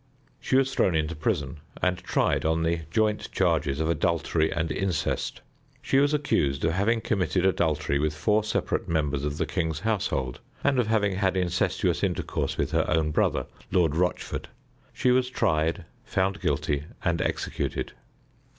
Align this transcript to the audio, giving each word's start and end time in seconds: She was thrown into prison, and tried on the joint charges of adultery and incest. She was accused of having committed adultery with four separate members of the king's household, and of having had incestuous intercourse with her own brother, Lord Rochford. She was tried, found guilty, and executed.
She 0.39 0.55
was 0.55 0.73
thrown 0.73 0.95
into 0.95 1.15
prison, 1.15 1.59
and 1.79 1.99
tried 1.99 2.43
on 2.43 2.63
the 2.63 2.85
joint 2.89 3.31
charges 3.31 3.79
of 3.79 3.87
adultery 3.87 4.51
and 4.51 4.71
incest. 4.71 5.41
She 5.79 5.99
was 5.99 6.11
accused 6.11 6.65
of 6.65 6.71
having 6.71 7.01
committed 7.01 7.45
adultery 7.45 7.99
with 7.99 8.15
four 8.17 8.43
separate 8.43 8.89
members 8.89 9.23
of 9.23 9.37
the 9.37 9.45
king's 9.45 9.81
household, 9.81 10.39
and 10.63 10.79
of 10.79 10.87
having 10.87 11.17
had 11.17 11.37
incestuous 11.37 12.03
intercourse 12.03 12.57
with 12.57 12.71
her 12.71 12.89
own 12.89 13.11
brother, 13.11 13.45
Lord 13.71 13.95
Rochford. 13.95 14.49
She 14.91 15.11
was 15.11 15.29
tried, 15.29 15.85
found 16.03 16.41
guilty, 16.41 16.85
and 17.05 17.21
executed. 17.21 17.93